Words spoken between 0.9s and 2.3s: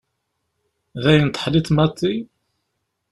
D ayen teḥliḍ maḍi?